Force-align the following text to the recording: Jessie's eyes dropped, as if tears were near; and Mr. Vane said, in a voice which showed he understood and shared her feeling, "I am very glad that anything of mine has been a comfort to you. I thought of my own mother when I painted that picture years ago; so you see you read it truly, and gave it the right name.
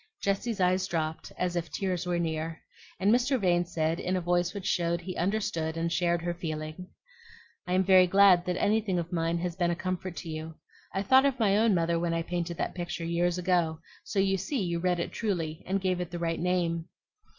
Jessie's 0.19 0.59
eyes 0.59 0.87
dropped, 0.87 1.31
as 1.37 1.55
if 1.55 1.69
tears 1.71 2.07
were 2.07 2.17
near; 2.17 2.59
and 2.99 3.13
Mr. 3.13 3.39
Vane 3.39 3.65
said, 3.65 3.99
in 3.99 4.15
a 4.15 4.19
voice 4.19 4.51
which 4.51 4.65
showed 4.65 4.99
he 5.01 5.15
understood 5.15 5.77
and 5.77 5.91
shared 5.93 6.23
her 6.23 6.33
feeling, 6.33 6.87
"I 7.67 7.73
am 7.73 7.83
very 7.83 8.07
glad 8.07 8.45
that 8.47 8.59
anything 8.59 8.97
of 8.97 9.11
mine 9.13 9.37
has 9.37 9.55
been 9.55 9.69
a 9.69 9.75
comfort 9.75 10.15
to 10.15 10.27
you. 10.29 10.55
I 10.91 11.03
thought 11.03 11.27
of 11.27 11.37
my 11.39 11.55
own 11.55 11.75
mother 11.75 11.99
when 11.99 12.15
I 12.15 12.23
painted 12.23 12.57
that 12.57 12.73
picture 12.73 13.05
years 13.05 13.37
ago; 13.37 13.79
so 14.03 14.17
you 14.17 14.37
see 14.37 14.59
you 14.63 14.79
read 14.79 14.99
it 14.99 15.11
truly, 15.11 15.61
and 15.67 15.79
gave 15.79 16.01
it 16.01 16.09
the 16.09 16.17
right 16.17 16.39
name. 16.39 16.85